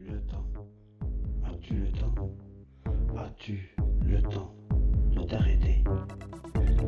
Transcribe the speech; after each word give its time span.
le 0.00 0.20
temps? 0.22 0.46
As-tu 1.44 1.74
le 1.74 1.92
temps? 1.92 2.14
As-tu 3.16 3.74
le 4.04 4.22
temps 4.22 4.54
de 5.12 5.22
t'arrêter? 5.24 5.84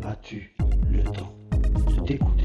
As-tu 0.04 0.54
le 0.90 1.02
temps 1.02 1.34
de 1.50 2.06
t'écouter? 2.06 2.41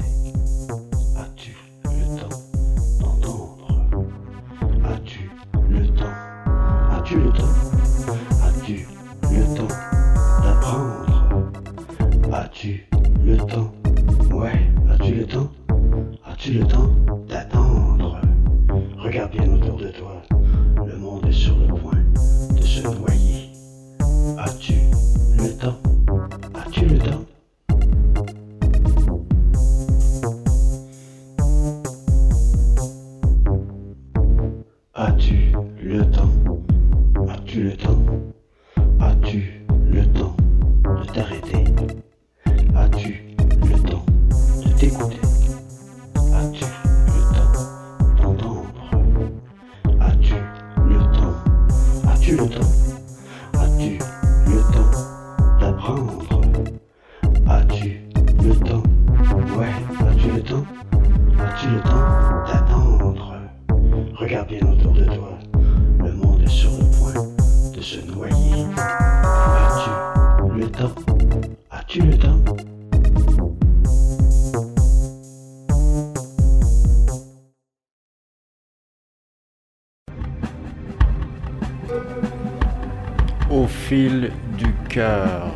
Du 84.06 84.72
cœur. 84.88 85.52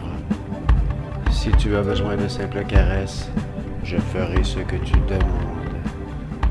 Si 1.31 1.51
tu 1.53 1.77
as 1.77 1.83
besoin 1.83 2.17
de 2.17 2.27
simples 2.27 2.65
caresses, 2.65 3.31
je 3.85 3.97
ferai 3.99 4.43
ce 4.43 4.59
que 4.59 4.75
tu 4.77 4.95
demandes. 5.09 5.77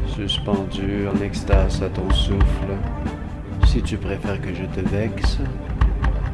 Suspendu 0.07 1.07
en 1.13 1.21
extase 1.21 1.83
à 1.83 1.89
ton 1.89 2.09
souffle, 2.11 2.71
si 3.65 3.81
tu 3.81 3.97
préfères 3.97 4.39
que 4.39 4.53
je 4.53 4.63
te 4.63 4.87
vexe, 4.87 5.39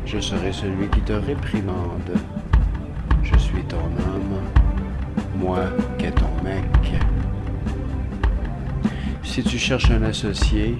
je 0.05 0.19
serai 0.19 0.53
celui 0.53 0.87
qui 0.89 1.01
te 1.01 1.13
réprimande. 1.13 2.11
Je 3.23 3.37
suis 3.37 3.63
ton 3.63 3.77
homme, 3.77 4.39
moi 5.39 5.63
qu'est 5.97 6.11
ton 6.11 6.29
mec. 6.43 6.65
Si 9.23 9.41
tu 9.41 9.57
cherches 9.57 9.89
un 9.89 10.03
associé, 10.03 10.77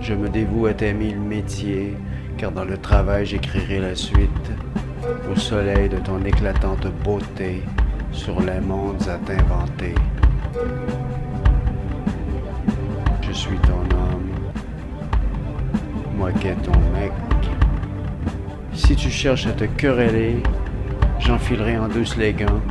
je 0.00 0.14
me 0.14 0.28
dévoue 0.28 0.66
à 0.66 0.74
t'aimer 0.74 1.12
le 1.12 1.20
métier, 1.20 1.96
car 2.42 2.50
dans 2.50 2.64
le 2.64 2.76
travail 2.76 3.24
j'écrirai 3.24 3.78
la 3.78 3.94
suite, 3.94 4.50
au 5.32 5.38
soleil 5.38 5.88
de 5.88 5.98
ton 5.98 6.24
éclatante 6.24 6.88
beauté, 7.04 7.62
sur 8.10 8.40
les 8.40 8.58
mondes 8.58 9.00
à 9.08 9.16
t'inventer. 9.18 9.94
Je 13.22 13.32
suis 13.32 13.56
ton 13.58 13.84
homme, 13.96 14.32
moi 16.16 16.32
qu'est 16.32 16.60
ton 16.64 16.76
mec. 16.92 17.12
Si 18.74 18.96
tu 18.96 19.08
cherches 19.08 19.46
à 19.46 19.52
te 19.52 19.66
quereller, 19.80 20.42
j'enfilerai 21.20 21.78
en 21.78 21.86
douce 21.86 22.16
les 22.16 22.32
gants, 22.32 22.62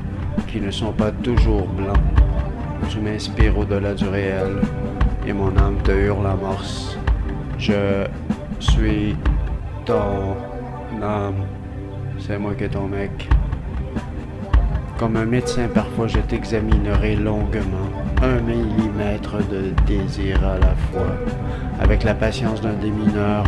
qui 0.49 0.59
ne 0.59 0.69
sont 0.69 0.91
pas 0.91 1.11
toujours 1.11 1.67
blancs. 1.67 1.95
Tu 2.89 2.99
m'inspires 2.99 3.57
au-delà 3.57 3.93
du 3.93 4.09
réel, 4.09 4.57
et 5.25 5.31
mon 5.31 5.55
âme 5.55 5.77
te 5.85 5.91
hurle 5.91 6.27
à 6.27 6.35
morse. 6.35 6.97
Je 7.57 8.05
suis 8.59 9.15
ton 9.85 10.35
âme, 11.01 11.45
c'est 12.19 12.37
moi 12.37 12.53
qui 12.53 12.65
est 12.65 12.69
ton 12.69 12.87
mec. 12.87 13.29
Comme 14.97 15.15
un 15.15 15.25
médecin, 15.25 15.67
parfois 15.73 16.07
je 16.07 16.19
t'examinerai 16.19 17.15
longuement, 17.15 17.89
un 18.21 18.39
millimètre 18.41 19.37
de 19.47 19.71
désir 19.87 20.37
à 20.45 20.59
la 20.59 20.75
fois. 20.75 21.15
Avec 21.79 22.03
la 22.03 22.13
patience 22.13 22.61
d'un 22.61 22.73
démineur, 22.73 23.45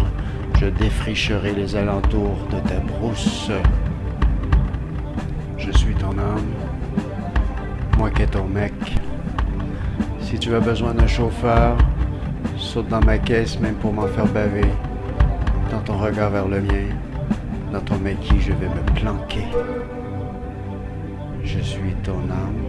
je 0.60 0.66
défricherai 0.68 1.54
les 1.54 1.76
alentours 1.76 2.38
de 2.50 2.68
ta 2.68 2.80
brousse. 2.80 3.52
Je 5.58 5.72
suis 5.72 5.94
ton 5.94 6.12
âme, 6.12 6.52
moi 7.98 8.10
qui 8.10 8.24
est 8.24 8.28
ton 8.28 8.48
mec. 8.48 8.74
Si 10.22 10.40
tu 10.40 10.56
as 10.56 10.60
besoin 10.60 10.96
d'un 10.96 11.08
chauffeur, 11.08 11.78
saute 12.58 12.88
dans 12.88 13.02
ma 13.02 13.20
caisse 13.20 13.60
même 13.60 13.76
pour 13.76 13.94
m'en 13.94 14.08
faire 14.08 14.26
baver. 14.26 14.66
Dans 15.74 15.80
ton 15.80 15.98
regard 15.98 16.30
vers 16.30 16.48
le 16.48 16.62
mien, 16.62 16.94
dans 17.72 17.80
ton 17.80 17.98
maquis, 17.98 18.40
je 18.40 18.54
vais 18.54 18.70
me 18.70 19.00
planquer. 19.02 19.48
Je 21.44 21.60
suis 21.60 21.94
ton 22.04 22.20
âme, 22.30 22.62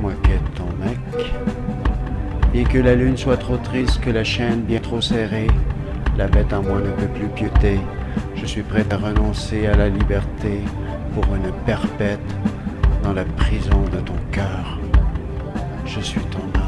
moi 0.00 0.12
qui 0.22 0.30
est 0.30 0.54
ton 0.54 0.68
mec. 0.78 1.32
Bien 2.52 2.62
que 2.62 2.78
la 2.78 2.94
lune 2.94 3.16
soit 3.16 3.36
trop 3.36 3.56
triste, 3.56 4.00
que 4.00 4.10
la 4.10 4.22
chaîne 4.22 4.60
bien 4.60 4.78
trop 4.78 5.00
serrée, 5.00 5.48
la 6.16 6.28
bête 6.28 6.52
en 6.52 6.62
moi 6.62 6.78
ne 6.78 6.90
peut 6.92 7.12
plus 7.14 7.26
piéter. 7.26 7.80
Je 8.36 8.46
suis 8.46 8.62
prêt 8.62 8.86
à 8.88 8.96
renoncer 8.96 9.66
à 9.66 9.74
la 9.74 9.88
liberté 9.88 10.60
pour 11.14 11.24
une 11.34 11.50
perpète 11.66 12.20
dans 13.02 13.12
la 13.12 13.24
prison 13.24 13.82
de 13.92 13.98
ton 13.98 14.16
cœur. 14.30 14.78
Je 15.84 15.98
suis 15.98 16.22
ton 16.26 16.38
âme, 16.60 16.61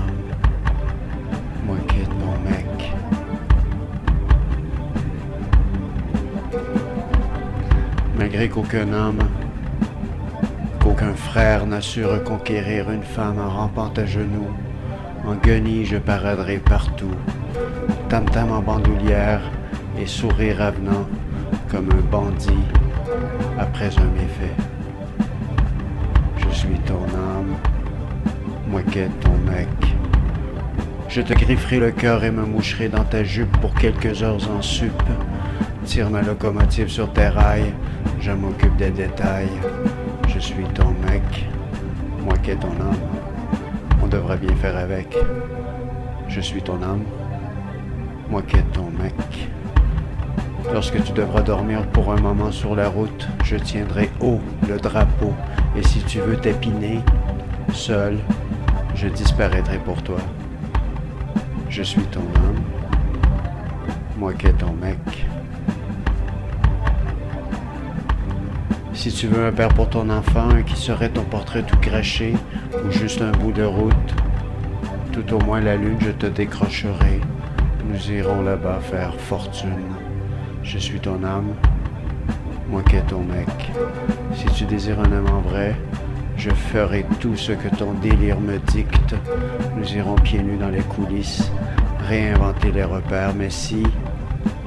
Malgré 8.25 8.49
qu'aucun 8.49 8.91
homme, 8.91 9.19
qu'aucun 10.81 11.13
frère 11.13 11.67
n'a 11.67 11.83
su 11.83 12.07
reconquérir 12.07 12.91
une 12.91 13.03
femme 13.03 13.39
en 13.39 13.51
rampant 13.51 13.93
à 13.99 14.07
genoux, 14.07 14.49
en 15.27 15.35
guenille 15.35 15.85
je 15.85 15.99
paraderai 15.99 16.57
partout, 16.57 17.15
tam-tam 18.09 18.51
en 18.51 18.63
bandoulière 18.63 19.43
et 20.01 20.07
sourire 20.07 20.63
avenant 20.63 21.07
comme 21.71 21.91
un 21.93 22.11
bandit 22.11 22.65
après 23.59 23.91
un 23.99 24.11
méfait. 24.19 24.57
Je 26.39 26.57
suis 26.57 26.79
ton 26.87 27.05
âme, 27.05 27.57
moi 28.71 28.81
qui 28.91 29.01
est 29.01 29.21
ton 29.21 29.37
mec. 29.45 29.69
Je 31.11 31.21
te 31.21 31.35
grifferai 31.35 31.79
le 31.79 31.91
cœur 31.91 32.25
et 32.25 32.31
me 32.31 32.47
moucherai 32.47 32.89
dans 32.89 33.05
ta 33.05 33.23
jupe 33.23 33.55
pour 33.61 33.75
quelques 33.75 34.23
heures 34.23 34.51
en 34.51 34.63
sup. 34.63 35.03
Tire 35.85 36.09
ma 36.09 36.23
locomotive 36.23 36.89
sur 36.89 37.13
tes 37.13 37.29
rails, 37.29 37.75
je 38.25 38.31
m'occupe 38.33 38.75
des 38.77 38.91
détails. 38.91 39.51
Je 40.29 40.39
suis 40.39 40.65
ton 40.69 40.95
mec, 41.07 41.47
moi 42.23 42.33
qui 42.39 42.53
est 42.53 42.57
ton 42.57 42.69
âme. 42.69 43.05
On 44.03 44.07
devrait 44.07 44.39
bien 44.39 44.55
faire 44.57 44.79
avec. 44.79 45.15
Je 46.29 46.41
suis 46.41 46.63
ton 46.63 46.83
âme, 46.83 47.05
moi 48.31 48.41
qui 48.41 48.57
est 48.57 48.73
ton 48.73 48.91
mec. 49.03 49.15
Lorsque 50.73 51.05
tu 51.05 51.13
devras 51.13 51.43
dormir 51.43 51.87
pour 51.89 52.13
un 52.13 52.21
moment 52.21 52.51
sur 52.51 52.75
la 52.75 52.89
route, 52.89 53.29
je 53.45 53.57
tiendrai 53.57 54.09
haut 54.21 54.41
le 54.67 54.79
drapeau. 54.79 55.35
Et 55.77 55.83
si 55.83 55.99
tu 56.05 56.21
veux 56.21 56.39
t'épiner, 56.39 57.01
seul, 57.75 58.17
je 58.95 59.09
disparaîtrai 59.09 59.77
pour 59.81 60.03
toi. 60.03 60.19
Je 61.69 61.83
suis 61.83 62.05
ton 62.05 62.21
homme, 62.21 62.63
moi 64.17 64.33
qui 64.33 64.47
est 64.47 64.53
ton 64.53 64.73
mec. 64.73 65.24
Si 69.05 69.13
tu 69.13 69.27
veux 69.27 69.45
un 69.45 69.53
père 69.53 69.69
pour 69.69 69.91
ton 69.91 70.09
enfant, 70.09 70.49
qui 70.65 70.77
serait 70.77 71.11
ton 71.11 71.25
portrait 71.25 71.63
tout 71.63 71.77
craché, 71.77 72.33
ou 72.73 72.91
juste 72.91 73.21
un 73.21 73.33
bout 73.33 73.53
de 73.53 73.63
route, 73.63 74.15
tout 75.13 75.35
au 75.35 75.41
moins 75.41 75.61
la 75.61 75.77
lune 75.77 75.99
je 76.01 76.09
te 76.09 76.25
décrocherai. 76.25 77.21
Nous 77.87 78.11
irons 78.11 78.41
là-bas 78.41 78.81
faire 78.81 79.15
fortune. 79.17 79.93
Je 80.63 80.79
suis 80.79 81.01
ton 81.01 81.23
âme, 81.23 81.53
moi 82.71 82.83
qui 82.83 82.97
est 82.97 83.03
ton 83.03 83.21
mec. 83.21 83.47
Si 84.37 84.47
tu 84.55 84.65
désires 84.65 85.01
un 85.01 85.13
amant 85.13 85.43
vrai, 85.43 85.77
je 86.39 86.49
ferai 86.49 87.05
tout 87.21 87.37
ce 87.37 87.53
que 87.53 87.69
ton 87.77 87.93
délire 87.93 88.41
me 88.41 88.57
dicte. 88.57 89.15
Nous 89.77 89.97
irons 89.97 90.15
pieds 90.15 90.43
nus 90.43 90.57
dans 90.57 90.71
les 90.71 90.81
coulisses, 90.81 91.53
réinventer 92.09 92.73
les 92.73 92.85
repères, 92.85 93.35
mais 93.35 93.51
si 93.51 93.83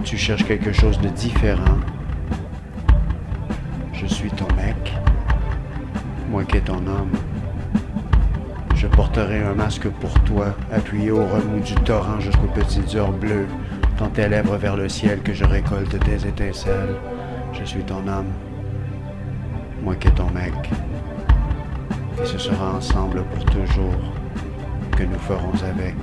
tu 0.04 0.16
cherches 0.16 0.46
quelque 0.46 0.74
chose 0.74 1.00
de 1.02 1.10
différent, 1.10 1.80
je 4.08 4.14
suis 4.14 4.32
ton 4.32 4.48
mec, 4.56 4.94
moi 6.30 6.44
qui 6.46 6.58
est 6.58 6.62
ton 6.62 6.78
homme. 6.88 7.12
Je 8.76 8.88
porterai 8.88 9.42
un 9.44 9.54
masque 9.54 9.90
pour 9.90 10.14
toi, 10.22 10.56
appuyé 10.72 11.12
au 11.12 11.26
remous 11.26 11.60
du 11.60 11.74
torrent 11.76 12.20
jusqu'aux 12.20 12.48
petites 12.48 12.96
heures 12.96 13.12
bleues, 13.12 13.48
tant 13.98 14.08
tes 14.08 14.30
lèvres 14.30 14.56
vers 14.56 14.78
le 14.78 14.88
ciel 14.88 15.22
que 15.22 15.34
je 15.34 15.44
récolte 15.44 16.00
tes 16.00 16.28
étincelles. 16.28 16.96
Je 17.54 17.66
suis 17.66 17.84
ton 17.84 18.08
homme, 18.08 18.32
moi 19.84 19.96
qui 19.96 20.08
est 20.08 20.12
ton 20.12 20.30
mec. 20.30 20.54
Et 22.22 22.26
ce 22.26 22.38
sera 22.38 22.76
ensemble 22.76 23.24
pour 23.24 23.46
toujours 23.46 24.14
que 24.96 25.04
nous 25.04 25.20
ferons 25.20 25.54
avec. 25.70 25.96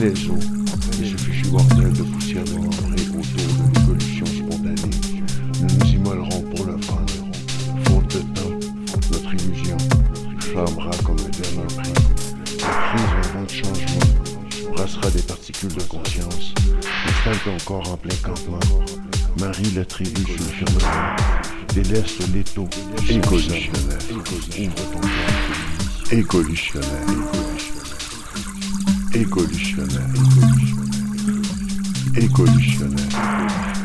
Les 0.00 0.28
eaux, 0.28 0.38
et 1.00 1.06
ce 1.06 1.16
fichu 1.16 1.48
bordel 1.48 1.92
de 1.92 2.02
poussière 2.02 2.44
membrée 2.54 3.02
autour 3.10 3.22
de 3.24 3.78
l'évolution 3.78 4.26
spontanée, 4.26 4.90
nous 5.60 5.68
nous 5.68 5.92
immolerons 5.92 6.42
pour 6.42 6.66
le 6.66 6.76
fun. 6.82 7.06
Faute 7.84 8.14
de 8.14 8.20
temps, 8.34 8.58
notre 9.12 9.34
illusion 9.34 9.76
flambera 10.40 10.90
comme 11.04 11.16
un 11.18 11.30
dernier 11.40 11.66
prix. 11.76 11.92
La 12.60 12.72
crise 12.88 13.32
vent 13.32 13.42
de 13.42 13.50
changement 13.50 14.74
brassera 14.74 15.10
des 15.10 15.22
particules 15.22 15.74
de 15.74 15.82
conscience, 15.82 16.52
installe 17.06 17.38
ton 17.44 17.56
corps 17.64 17.90
en 17.90 17.96
plein 17.96 18.16
campement, 18.16 18.60
marie 19.38 19.70
la 19.74 19.84
tribu 19.84 20.22
sur 20.24 20.34
le 20.34 20.66
firmament, 20.66 21.16
déleste 21.74 22.20
l'étau, 22.34 22.68
écolutionnaire, 23.08 23.98
ouvre 24.10 24.74
ton 24.92 26.16
écolutionnaire, 26.16 27.06
évolutionnaire, 29.14 30.08
évolutionnaire, 30.14 31.02
évolutionnaire. 32.16 33.75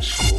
Squid. 0.00 0.29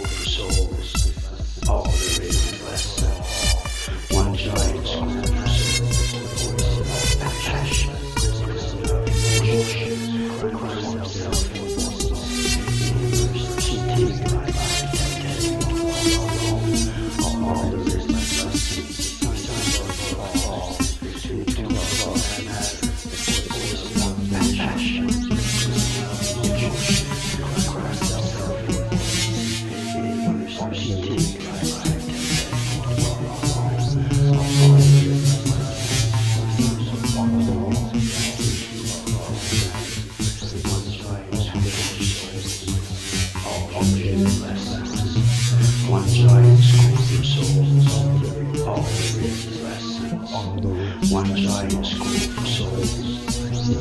complicated 43.81 44.41
lessons. 44.41 45.89
One 45.89 46.07
giant 46.07 46.59
scoop 46.59 46.99
of 47.17 47.25
souls 47.25 47.97
on 47.97 48.21
the 48.21 48.29
all 48.63 48.83
the 48.83 49.57
lessons. 49.63 51.11
One 51.11 51.35
giant 51.35 51.85
scoop 51.85 52.37
of 52.37 52.47
souls, 52.47 52.91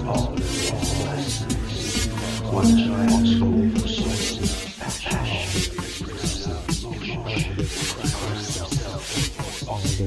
all 0.07 0.33
the 0.35 0.41
lessons. 1.05 2.07
One 2.51 2.71
giant 2.79 3.27
scoop 3.29 3.77
of 3.77 3.91
souls, 3.91 4.39
passion, 4.79 5.71
emotion, 7.05 7.57
all 9.69 9.81
the 9.81 10.05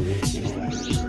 lessons. 0.58 1.03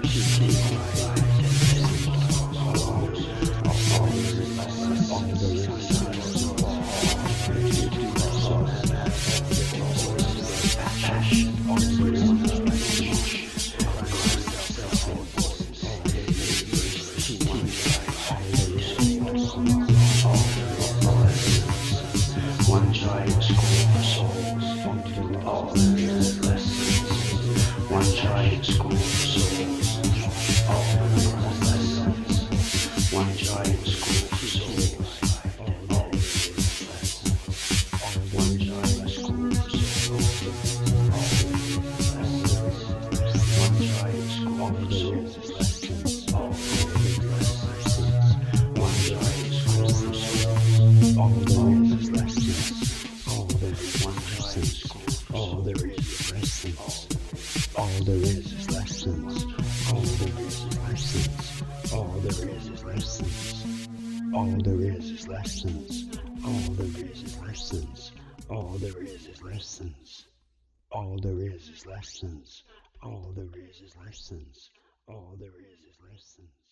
Lessons. 74.24 74.70
All 75.06 75.36
there 75.38 75.60
is 75.60 75.80
is 75.84 75.98
lessons. 76.00 76.63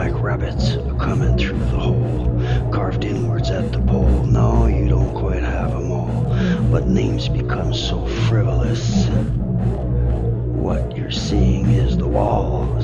Black 0.00 0.22
rabbits 0.22 0.78
coming 0.98 1.36
through 1.36 1.58
the 1.58 1.78
hole, 1.78 2.42
carved 2.72 3.04
inwards 3.04 3.50
at 3.50 3.70
the 3.70 3.78
pole? 3.80 4.24
No, 4.24 4.66
you 4.66 4.88
don't 4.88 5.14
quite 5.14 5.42
have 5.42 5.74
'em 5.74 5.92
all, 5.92 6.24
but 6.70 6.88
names 6.88 7.28
become 7.28 7.74
so 7.74 8.06
frivolous. 8.26 9.06
What 10.56 10.96
you're 10.96 11.10
seeing 11.10 11.66
is 11.68 11.98
the 11.98 12.08
wall, 12.08 12.80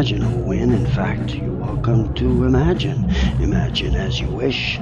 imagine 0.00 0.22
a 0.22 0.36
win. 0.46 0.72
In 0.72 0.86
fact, 0.86 1.34
you're 1.34 1.52
welcome 1.52 2.14
to 2.14 2.44
imagine. 2.44 3.04
Imagine 3.38 3.94
as 3.94 4.18
you 4.18 4.26
wish 4.28 4.78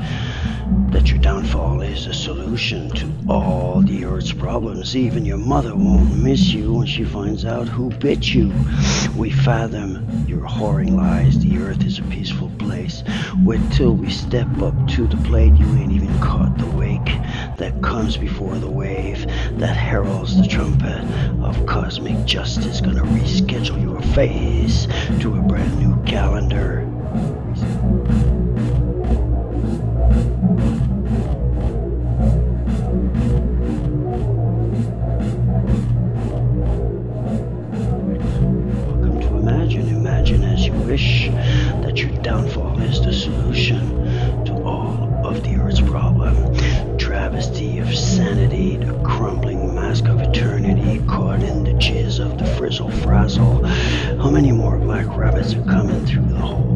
that 0.91 1.11
your 1.11 1.19
downfall 1.19 1.81
is 1.81 2.07
a 2.07 2.15
solution 2.15 2.89
to 2.91 3.13
all 3.29 3.83
the 3.83 4.05
earth's 4.05 4.33
problems. 4.33 4.95
Even 4.95 5.25
your 5.25 5.37
mother 5.37 5.75
won't 5.75 6.17
miss 6.17 6.51
you 6.51 6.73
when 6.73 6.87
she 6.87 7.03
finds 7.03 7.45
out 7.45 7.67
who 7.67 7.91
bit 7.91 8.33
you. 8.33 8.53
We 9.17 9.33
fathom 9.33 10.07
your 10.29 10.47
whoring 10.47 10.93
lies. 10.93 11.37
The 11.41 11.59
earth 11.59 11.85
is 11.85 11.99
a 11.99 12.03
peaceful 12.03 12.53
place. 12.57 13.03
Wait 13.43 13.61
till 13.73 13.95
we 13.95 14.11
step 14.11 14.47
up 14.63 14.87
to 14.91 15.09
the 15.09 15.17
plate. 15.29 15.53
You 15.57 15.67
ain't 15.79 15.91
even 15.91 16.17
caught 16.21 16.57
the 16.59 16.71
wake 16.77 17.11
that 17.59 17.83
comes 17.83 18.17
before 18.17 18.57
the 18.57 18.71
wave 18.71 19.27
that 19.59 19.77
heralds 19.77 20.41
the 20.41 20.47
trumpet 20.47 21.03
of 21.43 21.67
cosmic 21.67 22.25
justice. 22.25 22.81
Gonna 22.81 23.03
reschedule 23.03 23.83
your 23.83 24.01
face 24.15 24.87
to 25.21 25.37
a 25.37 25.43
brand 25.43 25.77
new 25.79 26.01
calendar. 26.05 26.85
Welcome 38.87 39.21
to 39.21 39.37
Imagine. 39.37 39.89
Imagine 39.89 40.45
as 40.45 40.65
you 40.65 40.73
wish 40.73 41.29
that 41.83 41.99
your 41.99 42.11
downfall 42.23 42.81
is 42.81 43.01
the 43.05 43.13
solution 43.13 43.98
frizzle 52.69 52.91
frazzle. 52.91 53.65
How 54.19 54.29
many 54.29 54.53
more 54.53 54.77
black 54.77 55.07
rabbits 55.17 55.55
are 55.55 55.63
coming 55.63 56.05
through 56.05 56.27
the 56.27 56.37
hole? 56.37 56.68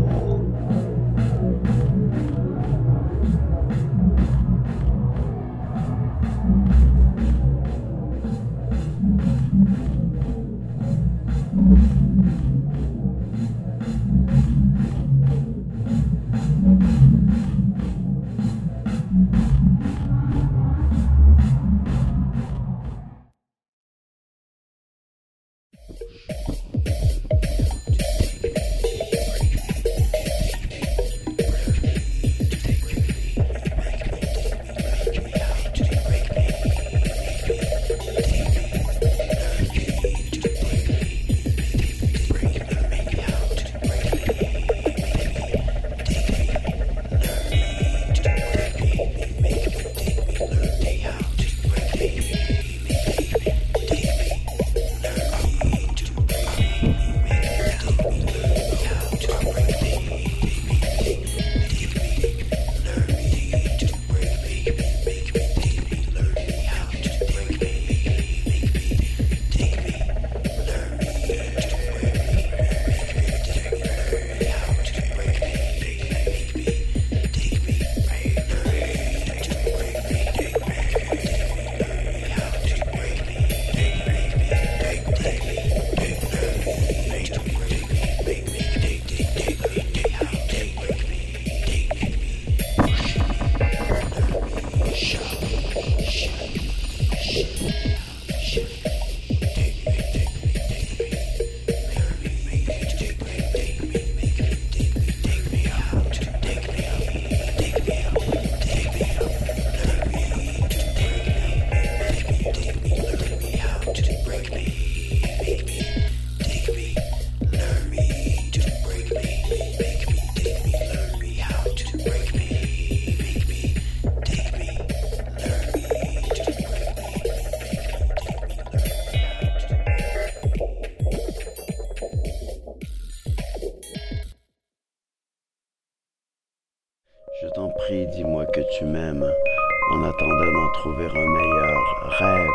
En 139.92 140.04
attendant 140.04 140.52
d'en 140.52 140.68
trouver 140.72 141.06
un 141.06 141.28
meilleur 141.28 141.82
rêve. 142.18 142.48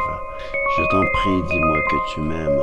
Je 0.78 0.84
t'en 0.90 1.02
prie, 1.02 1.44
dis-moi 1.50 1.78
que 1.90 1.96
tu 2.14 2.22
m'aimes, 2.22 2.62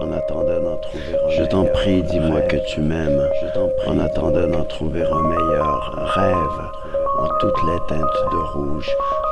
en 0.00 0.12
attendant 0.12 0.60
d'en 0.60 0.76
trouver 0.78 1.14
un 1.14 1.30
Je 1.30 1.44
t'en 1.44 1.64
prie, 1.64 2.02
dis-moi 2.02 2.40
que 2.42 2.56
tu 2.66 2.80
m'aimes. 2.80 3.22
Je 3.42 3.54
t'en 3.54 3.68
prie, 3.68 3.88
En 3.88 3.98
attendant 3.98 4.46
d'en 4.48 4.64
trouver 4.64 5.02
un 5.02 5.22
meilleur 5.22 5.92
rêve, 6.14 6.70
en 7.18 7.28
toutes 7.40 7.62
les 7.66 7.78
teintes 7.88 8.24
de 8.32 8.36
rouge, 8.52 8.88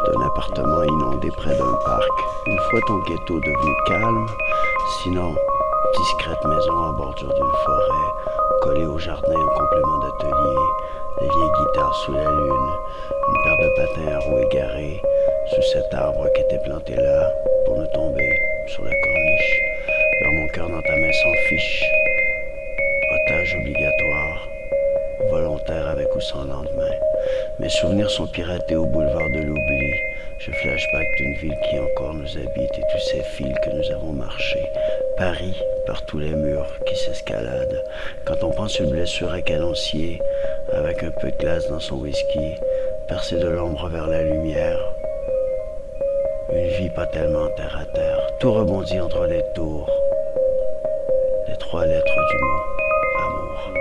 d'un 0.06 0.26
appartement 0.26 0.82
inondé 0.82 1.28
près 1.37 1.56
d'un 1.56 1.78
parc. 1.85 2.08
Une 2.47 2.58
fois 2.58 2.80
ton 2.87 2.99
ghetto 3.08 3.35
devenu 3.35 3.75
calme, 3.87 4.26
sinon, 5.02 5.35
discrète 5.97 6.44
maison 6.44 6.73
en 6.73 6.92
bordure 6.92 7.32
d'une 7.32 7.52
forêt, 7.64 8.12
collée 8.62 8.87
au 8.87 8.99
jardin 8.99 9.35
en 9.35 9.59
complément 9.59 9.99
d'atelier, 9.99 10.57
des 11.21 11.29
vieilles 11.29 11.53
guitares 11.59 11.95
sous 12.05 12.12
la 12.12 12.25
lune, 12.25 12.71
une 13.29 13.43
paire 13.45 13.57
de 13.57 13.69
patins 13.77 14.12
à 14.15 14.19
roues 14.21 14.38
égarés, 14.50 15.03
sous 15.55 15.62
cet 15.73 15.95
arbre 15.95 16.27
qui 16.35 16.41
était 16.43 16.62
planté 16.65 16.95
là, 16.95 17.33
pour 17.65 17.79
ne 17.79 17.87
tomber 17.87 18.31
sur 18.67 18.85
la 18.85 18.91
corniche, 18.91 19.62
vers 20.21 20.33
mon 20.33 20.49
cœur 20.49 20.69
dans 20.69 20.83
ta 20.83 20.97
main 20.97 21.12
sans 21.12 21.49
fiche, 21.49 21.85
otage 23.15 23.57
obligatoire, 23.61 24.49
volontaire 25.31 25.88
avec 25.88 26.15
ou 26.15 26.21
sans 26.21 26.45
lendemain. 26.45 26.95
Mes 27.59 27.69
souvenirs 27.69 28.11
sont 28.11 28.27
piratés 28.27 28.77
au 28.77 28.87
boulevard 28.87 29.31
de 29.31 29.41
l'oubli. 29.41 30.08
Je 30.38 30.52
flashback 30.52 31.09
d'une 31.16 31.35
ville 31.35 31.59
qui 31.68 31.78
encore 31.80 32.14
nous 32.14 32.38
habite 32.38 32.78
et 32.78 32.83
tous 32.92 33.11
ces 33.11 33.23
fils 33.23 33.54
que 33.64 33.71
nous 33.71 33.90
avons 33.90 34.12
marchés. 34.12 34.66
Paris, 35.16 35.61
par 35.85 36.07
tous 36.07 36.18
les 36.21 36.30
murs 36.30 36.68
qui 36.87 36.95
s'escaladent. 36.95 37.85
Quand 38.25 38.45
on 38.45 38.50
pense 38.52 38.78
une 38.78 38.90
blessure 38.90 39.33
à 39.33 39.40
canoncier, 39.40 40.23
avec 40.73 41.02
un 41.02 41.11
peu 41.11 41.33
de 41.33 41.37
glace 41.38 41.68
dans 41.68 41.80
son 41.80 41.97
whisky, 41.97 42.54
percé 43.09 43.37
de 43.37 43.49
l'ombre 43.49 43.88
vers 43.88 44.07
la 44.07 44.23
lumière. 44.23 44.78
Une 46.52 46.68
vie 46.68 46.90
pas 46.90 47.07
tellement 47.07 47.49
terre 47.57 47.76
à 47.80 47.85
terre, 47.87 48.21
tout 48.38 48.52
rebondit 48.52 49.00
entre 49.00 49.26
les 49.26 49.42
tours. 49.57 49.90
Les 51.49 51.57
trois 51.57 51.85
lettres 51.85 52.26
du 52.30 52.38
mot 52.45 52.62
amour 53.26 53.73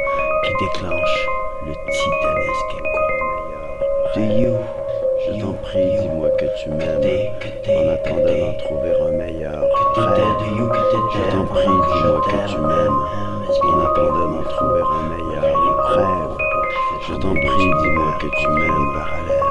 qui 0.43 0.51
déclenche 0.65 1.27
le 1.67 1.73
titanesque 1.91 2.73
écho. 2.79 3.07
Do 4.15 4.21
you, 4.21 4.76
je 5.33 5.41
t'en 5.41 5.53
prie, 5.53 5.91
dis-moi 5.99 6.29
que 6.37 6.45
tu 6.57 6.69
m'aimes. 6.69 7.01
En 7.67 7.89
attendant 7.89 8.37
d'en 8.39 8.53
trouver 8.57 8.93
un 9.07 9.11
meilleur 9.11 9.61
rêve. 9.95 10.47
Je 11.13 11.31
t'en 11.31 11.45
prie, 11.45 11.65
dis-moi 11.65 12.21
que 12.21 12.37
tu 12.47 12.57
m'aimes. 12.57 13.01
En 13.63 13.79
attendant 13.85 14.27
d'en 14.31 14.43
trouver 14.43 14.81
un 14.81 15.03
meilleur. 15.09 16.37
Je 17.07 17.13
t'en 17.13 17.33
prie, 17.33 17.71
dis-moi 17.81 18.11
que 18.19 18.27
tu 18.39 18.47
m'aimes. 18.49 18.93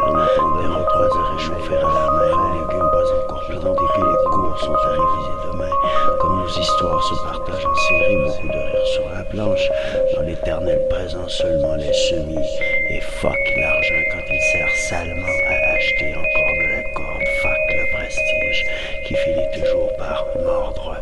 En 0.06 0.18
attendant 0.18 0.62
de 0.62 0.74
retrouver 0.74 1.22
réchauffer 1.36 1.76
à 1.76 1.82
la 1.82 2.10
main, 2.10 2.52
les 2.52 2.60
légumes 2.60 2.90
pas 2.90 3.06
encore 3.24 3.44
plantés, 3.46 3.88
que 3.94 4.00
les 4.00 4.24
cours 4.30 4.58
sont 4.58 4.74
à 4.74 4.88
réviser 4.88 5.36
demain. 5.52 5.74
Comme 6.20 6.40
nos 6.40 6.48
histoires 6.48 7.02
se 7.02 7.14
partagent 7.22 7.66
en 7.66 7.74
série, 7.74 8.16
beaucoup 8.16 8.48
de 8.48 8.52
rires 8.52 8.86
sur 8.94 9.08
la 9.10 9.24
planche. 9.24 9.70
Dans 10.14 10.22
l'éternel 10.22 10.80
présent, 10.88 11.28
seulement 11.28 11.74
les 11.76 11.92
semis. 11.92 12.48
Et 12.90 13.00
fuck 13.00 13.32
l'argent 13.56 14.02
quand 14.12 14.32
il 14.32 14.40
sert 14.40 14.76
salement 14.88 15.45
acheter 15.76 16.14
encore 16.14 16.56
de 16.56 16.66
la 16.68 16.82
corde. 16.94 17.22
Fuck 17.42 17.74
le 17.76 17.86
prestige 17.92 18.66
qui 19.04 19.14
finit 19.14 19.60
toujours 19.60 19.92
par 19.96 20.26
mordre. 20.42 20.96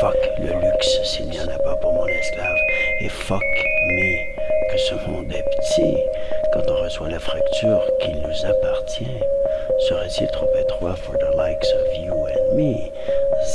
Fuck 0.00 0.16
le 0.38 0.52
luxe 0.60 1.02
s'il 1.04 1.26
n'y 1.26 1.40
en 1.40 1.48
a 1.48 1.58
pas 1.58 1.76
pour 1.76 1.92
mon 1.92 2.06
esclave. 2.06 2.58
Et 3.00 3.08
fuck 3.08 3.42
me 3.42 4.41
que 4.72 4.78
ce 4.78 4.94
monde 5.06 5.30
est 5.34 5.42
petit 5.42 5.96
quand 6.52 6.62
on 6.66 6.82
reçoit 6.82 7.10
la 7.10 7.18
fracture 7.18 7.82
qui 8.00 8.10
nous 8.14 8.46
appartient. 8.46 9.20
Serait-il 9.88 10.26
trop 10.28 10.48
étroit 10.58 10.96
for 10.96 11.14
the 11.18 11.36
likes 11.36 11.70
of 11.74 11.98
you 11.98 12.12
and 12.14 12.56
me? 12.56 12.90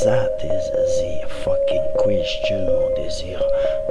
That 0.04 0.30
is 0.44 0.72
the 0.72 1.28
fucking 1.44 1.88
question, 2.06 2.60
mon 2.66 3.04
désir. 3.04 3.42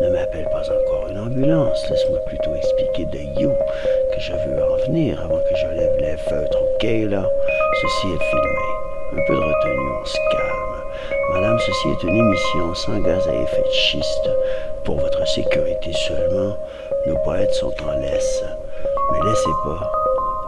Ne 0.01 0.11
m'appelle 0.11 0.49
pas 0.51 0.71
encore 0.71 1.09
une 1.11 1.19
ambulance. 1.19 1.91
Laisse-moi 1.91 2.21
plutôt 2.27 2.55
expliquer 2.55 3.07
de 3.07 3.41
you 3.41 3.53
que 4.13 4.21
je 4.21 4.33
veux 4.33 4.63
en 4.63 4.77
venir 4.87 5.21
avant 5.21 5.41
que 5.41 5.57
je 5.57 5.67
lève 5.67 5.97
les 5.99 6.17
feutres. 6.17 6.63
Ok, 6.75 6.85
là? 7.11 7.29
Ceci 7.83 8.07
est 8.15 8.25
filmé. 8.31 8.69
Un 9.15 9.27
peu 9.27 9.35
de 9.35 9.41
retenue, 9.41 9.91
on 10.01 10.05
se 10.05 10.17
calme. 10.31 10.46
Madame, 11.37 11.59
ceci 11.59 11.89
est 11.91 12.03
une 12.03 12.17
émission 12.17 12.75
sans 12.75 12.99
gaz 13.01 13.29
à 13.29 13.35
effet 13.35 13.63
de 13.63 13.71
schiste. 13.71 14.31
Pour 14.85 14.99
votre 14.99 15.29
sécurité 15.29 15.93
seulement, 16.09 16.57
nos 17.07 17.19
poètes 17.25 17.53
sont 17.53 17.75
en 17.87 18.01
laisse. 18.01 18.43
Mais 19.13 19.19
laissez 19.21 19.51
pas 19.63 19.93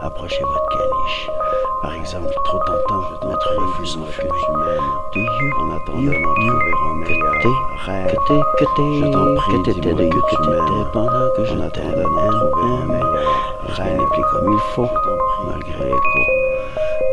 approcher 0.01 0.41
votre 0.41 0.67
caniche. 0.69 1.29
Par 1.83 1.93
exemple, 1.93 2.33
trop 2.43 2.57
tentant, 2.65 3.01
notre 3.21 3.55
que 3.77 3.85
tu 3.85 4.51
m'aimes. 4.57 4.89
Do 5.13 5.19
you, 5.19 5.51
en 5.61 5.75
attendant 5.75 6.11
d'en 6.11 6.33
trouver 6.33 6.73
un 6.89 6.95
meilleur 6.95 7.35
rêve. 7.85 8.15
Je 8.57 9.11
t'en 9.11 9.35
prie, 9.35 9.61
dis-moi 9.81 10.09
que 10.09 10.35
tu 10.35 10.49
m'aimes. 10.49 10.87
Pendant 10.91 11.29
que 11.35 11.45
je 11.45 11.53
en 11.53 11.61
attendant 11.61 12.09
d'en 12.09 12.29
trouver 12.31 12.73
un 12.81 12.85
meilleur 12.87 13.77
rêve. 13.77 13.99
n'est 13.99 14.07
plus 14.07 14.23
comme 14.31 14.51
il 14.51 14.59
faut, 14.73 14.89
malgré 15.45 15.85
l'écho. 15.85 16.48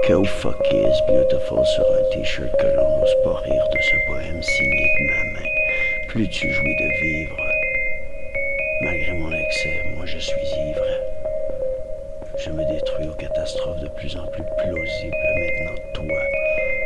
Que 0.07 0.23
fuck 0.23 0.63
is 0.71 1.01
beautiful 1.09 1.67
sur 1.67 1.83
un 1.83 2.11
t-shirt 2.13 2.53
que 2.61 2.67
l'on 2.77 2.99
n'ose 3.01 3.17
pas 3.25 3.41
rire 3.41 3.69
de 3.73 3.79
ce 3.83 3.97
poème 4.07 4.41
signé 4.41 4.87
de 5.01 5.05
ma 5.05 5.41
main. 5.41 5.49
Plus 6.07 6.29
tu 6.29 6.49
jouis 6.49 6.77
de 6.77 7.03
vivre, 7.03 7.37
malgré 8.83 9.13
mon 9.15 9.33
excès, 9.33 9.83
moi 9.97 10.07
je 10.07 10.19
suis 10.19 10.47
ivre. 10.71 10.87
Je 12.39 12.51
me 12.51 12.65
détruis 12.73 13.09
aux 13.09 13.15
catastrophes 13.15 13.81
de 13.81 13.89
plus 13.89 14.17
en 14.17 14.25
plus 14.27 14.45
plausibles. 14.59 15.17
Maintenant, 15.41 15.83
toi, 15.95 16.23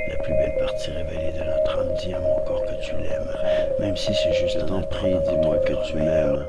la 0.09 0.17
plus 0.17 0.33
belle 0.33 0.57
partie 0.59 0.91
révélée 0.91 1.33
de 1.33 1.45
notre 1.45 1.79
âme, 1.79 1.95
dis 1.99 2.15
à 2.15 2.21
mon 2.21 2.41
corps 2.47 2.65
que 2.65 2.83
tu 2.83 2.95
l'aimes. 2.97 3.37
Même 3.81 3.97
si 3.99 4.15
c'est 4.15 4.33
juste 4.33 4.57
un 4.63 4.67
t'en 4.67 4.81
prie, 4.81 5.15
dis-moi 5.29 5.59
que 5.59 5.75
tu 5.87 5.97
m'aimes. 5.97 6.47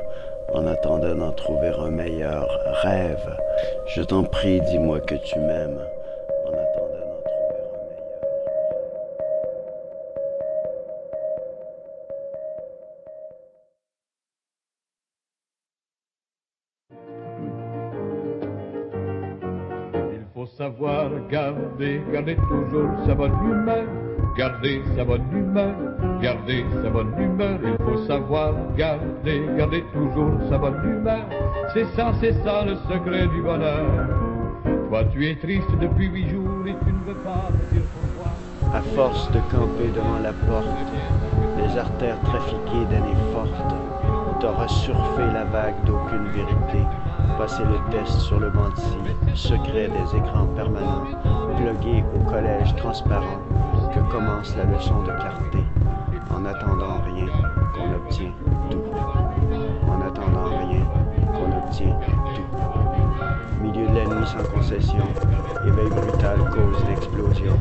En 0.54 0.66
attendant 0.68 1.16
d'en 1.16 1.34
trouver 1.34 1.74
un 1.78 1.92
meilleur 1.92 2.48
rêve. 2.82 3.36
Je 3.88 4.02
t'en 4.04 4.24
prie, 4.24 4.62
dis-moi 4.62 5.02
que 5.02 5.16
tu 5.16 5.38
m'aimes. 5.38 5.82
Garder 22.12 22.36
toujours 22.36 22.90
sa 23.06 23.16
bonne 23.16 23.34
humeur, 23.44 23.86
garder 24.38 24.82
sa 24.96 25.04
bonne 25.04 25.26
humeur, 25.32 25.74
garder 26.22 26.66
sa 26.84 26.90
bonne 26.90 27.14
humeur. 27.18 27.60
Il 27.64 27.84
faut 27.84 28.06
savoir 28.06 28.54
garder, 28.78 29.42
garder 29.58 29.84
toujours 29.94 30.34
sa 30.50 30.58
bonne 30.58 30.80
humeur. 30.84 31.26
C'est 31.74 31.86
ça, 31.96 32.14
c'est 32.20 32.34
ça 32.44 32.66
le 32.66 32.76
secret 32.76 33.28
du 33.28 33.42
bonheur. 33.42 33.86
Toi, 34.90 35.04
tu 35.12 35.28
es 35.28 35.36
triste 35.36 35.72
depuis 35.80 36.08
huit 36.08 36.30
jours 36.30 36.68
et 36.68 36.76
tu 36.86 36.94
ne 36.94 37.14
veux 37.14 37.20
pas 37.22 37.50
me 37.52 37.74
dire 37.74 37.88
pourquoi. 37.94 38.78
À 38.78 38.82
force 38.96 39.32
de 39.32 39.40
camper 39.52 39.90
devant 39.96 40.20
la 40.22 40.34
porte, 40.34 40.68
les 41.58 41.78
artères 41.78 42.20
trafiquées 42.22 42.86
d'années 42.92 43.18
fortes, 43.34 43.76
t'auras 44.40 44.68
surfé 44.68 45.24
la 45.34 45.46
vague 45.46 45.84
d'aucune 45.86 46.28
vérité, 46.28 46.86
passé 47.42 47.64
le 47.64 47.92
test 47.92 48.20
sur 48.20 48.40
le 48.40 48.52
bandit, 48.52 48.84
secret 49.34 49.90
des 49.90 50.16
écrans 50.16 50.46
permanents, 50.56 51.08
plugué 51.58 52.04
au 52.16 52.20
collège 52.30 52.76
transparent, 52.76 53.40
que 53.92 54.00
commence 54.12 54.56
la 54.56 54.66
leçon 54.66 55.02
de 55.02 55.08
clarté, 55.08 55.58
en 56.30 56.46
attendant 56.46 57.02
rien 57.04 57.26
qu'on 57.74 57.96
obtient 57.96 58.32
tout. 58.70 58.84
En 59.88 60.02
attendant 60.08 60.56
rien 60.60 60.86
qu'on 61.34 61.58
obtient 61.58 61.98
tout. 62.36 63.64
Milieu 63.64 63.88
de 63.88 63.96
la 63.96 64.06
nuit 64.06 64.28
sans 64.28 64.48
concession, 64.56 65.08
éveil 65.66 65.90
brutal 65.90 66.38
cause 66.52 66.86
d'explosion. 66.86 67.58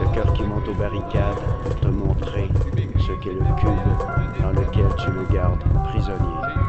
Le 0.00 0.14
cœur 0.14 0.32
qui 0.34 0.44
monte 0.44 0.68
aux 0.68 0.74
barricades 0.74 1.42
pour 1.64 1.74
te 1.80 1.88
montrer 1.88 2.48
ce 3.00 3.12
qu'est 3.24 3.34
le 3.34 3.40
cube 3.58 4.40
dans 4.40 4.50
lequel 4.50 4.86
tu 4.98 5.10
le 5.10 5.24
gardes 5.34 5.64
prisonnier. 5.90 6.65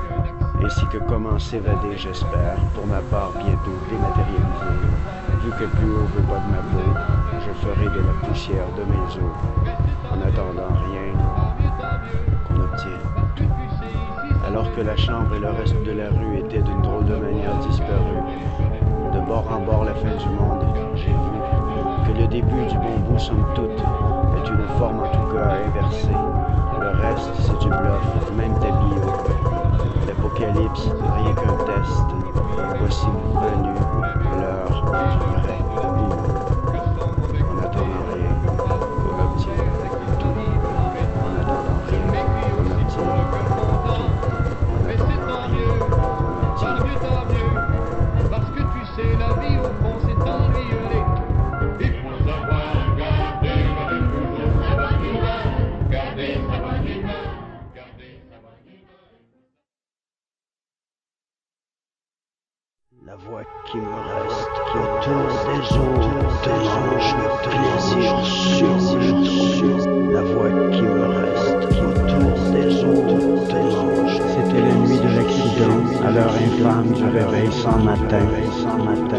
Ainsi 0.64 0.86
que 0.88 0.98
comment 0.98 1.38
s'évader, 1.38 1.96
j'espère, 1.96 2.58
pour 2.74 2.88
ma 2.88 3.00
part 3.12 3.32
bientôt 3.34 3.78
dématérialisée. 3.90 4.88
Vu 5.44 5.52
que 5.52 5.66
plus 5.78 5.92
haut 5.92 6.08
veut 6.16 6.24
pas 6.24 6.40
de 6.40 6.52
ma 6.52 6.62
peau, 6.74 7.00
je 7.46 7.52
ferai 7.66 7.86
de 7.86 8.02
la 8.06 8.28
poussière 8.28 8.66
de 8.76 8.84
mes 8.84 9.06
os. 9.06 9.36
En 10.12 10.20
attendant 10.28 10.74
rien 10.90 11.14
qu'on 12.48 12.62
obtient. 12.62 13.48
Alors 14.48 14.74
que 14.76 14.82
la 14.82 14.98
chambre 14.98 15.36
et 15.36 15.40
le 15.40 15.50
reste 15.50 15.82
de 15.84 15.92
la 15.92 16.10
rue 16.10 16.40
étaient 16.40 16.64
d'une 16.64 16.82
drôle 16.82 17.06
de 17.06 17.16
manière 17.16 17.56
disparus, 17.60 18.24
de 19.14 19.20
bord 19.20 19.46
en 19.52 19.60
bord 19.60 19.86
la 19.86 19.94
fin 19.94 20.16
du 20.16 20.30
monde, 20.30 20.66
j'ai 20.96 21.12
vu 21.12 21.38
que 22.08 22.20
le 22.20 22.28
début 22.28 22.66
du 22.66 22.78
bon 22.78 22.98
bout, 23.06 23.20
somme 23.20 23.46
toute, 23.54 23.80
est 23.80 24.50
une 24.50 24.68
forme 24.80 25.02
en 25.02 25.12
tout 25.12 25.34
cas 25.36 25.56
inversée. 25.68 26.18
Le 26.80 26.90
reste, 27.02 27.32
c'est 27.42 27.60
du 27.60 27.68
bluff, 27.68 28.32
même 28.36 28.58
ta 28.60 28.72
Ryker 30.86 31.66
test. 31.66 32.08
Voici 32.80 33.06
mon 33.08 33.42
menu. 33.42 33.87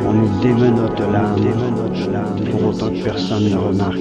On 0.09 0.12
nous 0.14 0.40
démenote 0.40 1.01
l'âme, 1.12 1.37
pour 2.51 2.68
autant 2.68 2.88
que 2.88 3.05
personne 3.05 3.44
ne 3.51 3.57
remarque. 3.57 3.99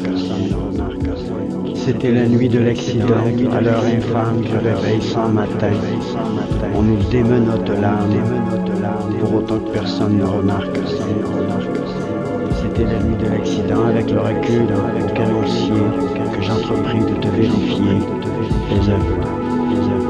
C'était 1.75 2.11
la 2.11 2.25
nuit 2.27 2.47
de 2.47 2.59
l'accident, 2.59 3.25
à 3.51 3.59
l'heure 3.59 3.83
infâme 3.83 4.39
du 4.39 4.55
réveil 4.55 5.01
sans 5.01 5.27
matin. 5.27 5.71
On 6.73 6.81
nous 6.81 7.03
démenote 7.11 7.69
l'âme, 7.81 8.23
pour 9.19 9.35
autant 9.35 9.59
que 9.59 9.69
personne 9.73 10.17
ne 10.17 10.23
remarque. 10.23 10.79
C'était 12.61 12.85
la 12.85 13.03
nuit 13.03 13.17
de 13.21 13.29
l'accident, 13.29 13.83
avec 13.89 14.09
le 14.09 14.21
recul 14.21 14.67
avec 14.95 15.13
canoncier, 15.13 15.73
que 16.33 16.41
j'entrepris 16.41 16.99
de 16.99 17.19
te 17.19 17.27
vérifier. 17.35 17.99
les 18.69 18.89
aveux. 18.89 20.06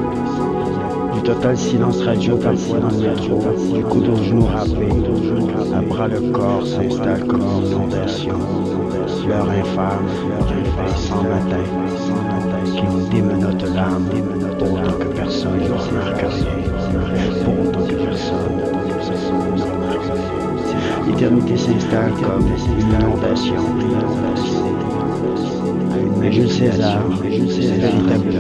Total 1.28 1.58
silence 1.58 2.02
radio 2.04 2.38
dans 2.38 2.52
le 2.52 3.10
métro, 3.10 3.44
du 3.74 3.84
coude 3.84 4.08
au 4.08 4.24
genou 4.24 4.46
râpé, 4.46 4.88
à 5.76 5.82
bras 5.82 6.08
le 6.08 6.22
corps 6.32 6.66
s'installe 6.66 7.28
comme 7.28 7.42
une 7.42 7.68
inondation. 7.68 8.40
L'heure 9.28 9.50
infâme, 9.50 10.08
sans 10.96 11.24
matin, 11.24 11.66
qui 12.64 12.82
nous 12.82 13.10
démenote 13.10 13.62
l'âme, 13.76 14.08
autant 14.58 14.98
que 14.98 15.08
personne 15.18 15.60
ne 15.60 15.66
remarque 15.66 16.22
rien, 16.22 17.44
pour 17.44 17.60
autant 17.60 17.86
que 17.86 17.96
personne. 17.96 18.62
L'éternité 21.08 21.58
s'installe 21.58 22.14
comme 22.24 22.48
une 22.80 22.88
inondation. 22.88 24.67
Jules 26.32 26.52
César, 26.52 27.04
c'est 27.22 27.78
véritable 27.78 28.34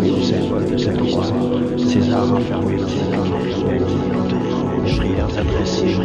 oui, 0.00 0.12
le 0.16 0.22
symbole 0.22 0.70
de 0.70 0.78
cette 0.78 1.04
histoire. 1.04 1.32
César 1.76 2.32
enfermé 2.32 2.76
dans 2.76 2.88
sa 2.88 3.72
les 4.84 4.96
prières 4.96 5.38
adressées 5.38 5.96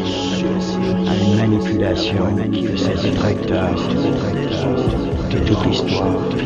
à 1.08 1.16
une 1.16 1.36
manipulation 1.38 2.36
de 2.36 2.76
ses 2.76 3.10
détracteurs 3.10 3.76
de 5.32 5.38
toute 5.40 5.66
l'histoire, 5.68 6.30
plus 6.30 6.46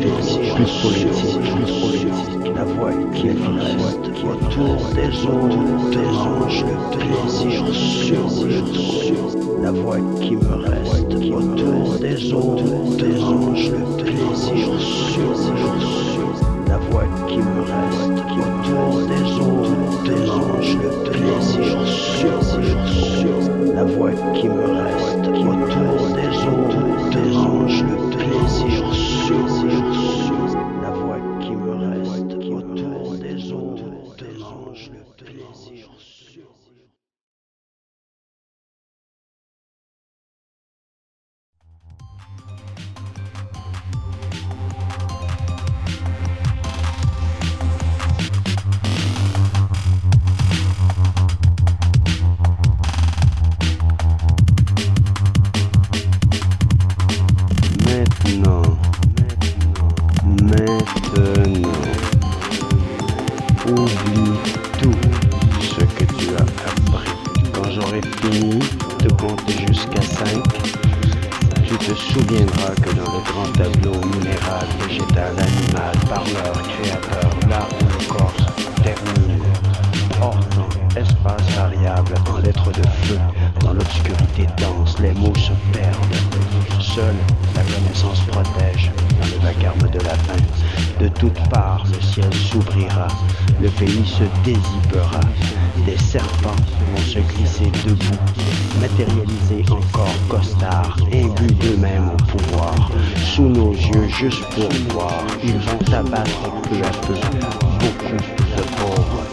politique, 0.82 1.40
plus 1.40 1.72
politique, 1.80 2.54
la 2.54 2.64
voix 2.64 2.92
qui 3.14 3.28
reste 3.28 4.08
autour 4.24 4.76
des 4.94 5.12
autres 5.26 5.90
te 5.90 5.98
mange 5.98 6.64
le 6.64 6.74
plaisir 6.98 7.74
sur 7.74 8.44
le 8.44 8.60
dos. 8.72 9.47
La 9.62 9.72
voix 9.72 9.98
qui 10.20 10.36
me 10.36 10.54
reste 10.54 11.14
autour 11.14 11.98
des 11.98 12.32
autres 12.32 12.96
te 12.96 13.04
mange 13.20 13.70
le 13.70 14.02
plaisir 14.02 14.80
sur. 14.80 15.34
La 16.68 16.78
voix 16.78 17.04
qui 17.26 17.38
me 17.38 17.60
reste 17.62 18.10
autour 18.38 18.92
des 19.06 19.26
autres 19.40 20.02
te 20.04 20.12
mange 20.26 20.76
le 20.76 20.90
plaisir 21.10 21.86
sur. 21.86 23.74
La 23.74 23.84
voix 23.84 24.12
qui 24.34 24.48
me 24.48 24.64
reste 24.64 25.17
vont 105.58 105.94
abattre 105.94 106.42
peu 106.62 106.76
à 106.76 106.90
peu 107.06 107.14
beaucoup 107.80 108.16
de 108.16 108.62
pauvres, 108.76 109.24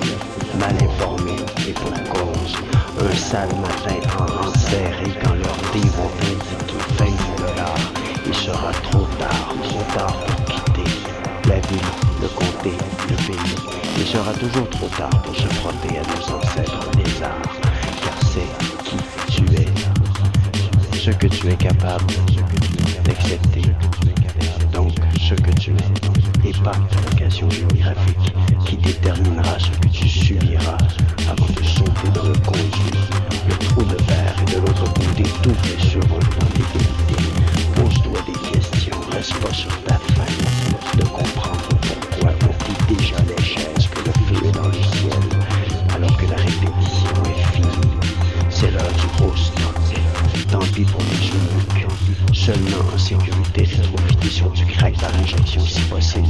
mal 0.59 0.75
informés 0.83 1.41
et 1.67 1.73
pour 1.73 1.91
cause. 2.13 2.55
Un 2.99 3.15
sale 3.15 3.49
matin 3.61 3.99
en 4.19 4.57
serré 4.57 5.11
quand 5.23 5.33
leurs 5.33 5.61
dés 5.73 5.89
vont 5.89 6.11
indiquer 6.21 6.79
fin 6.97 7.05
du 7.05 7.41
dollar. 7.41 7.75
Il 8.25 8.33
sera 8.33 8.71
trop 8.89 9.05
tard, 9.19 9.53
trop 9.63 9.97
tard 9.97 10.13
pour 10.25 10.45
quitter 10.45 10.91
la 11.47 11.55
ville, 11.55 11.91
le 12.21 12.27
comté, 12.29 12.71
le 13.09 13.15
pays. 13.27 13.55
Il 13.97 14.05
sera 14.05 14.33
toujours 14.33 14.69
trop 14.69 14.88
tard 14.97 15.21
pour 15.23 15.35
se 15.35 15.47
frotter 15.47 15.97
à 15.97 16.01
nos 16.01 16.35
ancêtres 16.35 16.89
lézards, 16.97 17.41
car 18.03 18.17
c'est 18.31 18.49
qui 18.83 18.97
tu 19.27 19.43
es, 19.55 20.97
ce 20.97 21.11
que 21.11 21.27
tu 21.27 21.49
es 21.49 21.55
capable 21.55 22.05
d'accepter. 23.03 23.61
Donc, 24.73 24.91
ce 25.19 25.35
que 25.35 25.51
tu 25.51 25.71
es, 25.71 26.05
et 26.58 26.63
pas 26.63 27.30
géographique, 27.30 28.34
qui 28.65 28.78
déterminera 28.78 29.60
ce 29.60 29.70
que 29.72 29.88
tu 29.89 30.08
subiras 30.08 30.78
avant 31.30 31.48
de 31.48 31.63
sauter 31.63 32.10
dans 32.13 32.24
le 32.24 32.34
conduit, 32.46 33.00
le 33.48 33.56
trou 33.65 33.84
de 33.84 33.98
verre 34.04 34.36
et 34.41 34.52
de 34.52 34.58
l'autre 34.60 34.94
côté 34.94 35.24
t'ouvrir 35.41 35.80
sur 35.80 36.00
eux 36.00 36.26
dans 36.39 36.48
l'égalité. 36.56 37.18
Pose-toi 37.76 38.20
des 38.28 38.50
questions, 38.50 39.00
reste 39.12 39.34
pas 39.39 39.54
sur 39.54 39.84
ta 39.84 39.96
faim 39.96 40.32
de 40.98 41.04
comprendre 41.04 41.70
pourquoi 41.82 42.32
on 42.44 42.54
dit 42.63 42.96
déjà 42.96 43.18
les 43.28 43.44
chaises 43.44 43.88
que 43.88 44.06
le 44.06 44.13
feu 44.13 44.48
est 44.48 44.52
dans 44.52 44.68
le 44.68 44.74
ciel, 44.74 45.24
alors 45.94 46.18
que 46.18 46.26
la 46.26 46.38
répétition 46.38 47.15
est 47.26 47.56
finie. 47.56 47.98
C'est 48.50 48.72
l'heure 48.72 48.91
du 48.94 49.08
gros. 49.18 49.34
Tant 50.52 50.60
pis 50.60 50.84
pour 50.84 51.02
les 51.02 51.26
genoux. 51.26 51.65
Seulement 52.34 52.86
en 52.94 52.98
sécurité, 52.98 53.63
rétrofité 53.63 54.30
sur 54.30 54.50
du 54.52 54.65
crack 54.65 54.96
par 55.00 55.13
injection 55.15 55.62
si 55.62 55.82
possible. 55.82 56.24